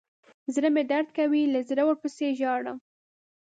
[0.53, 2.77] زړه مې درد کوي له زړه ورپسې ژاړم.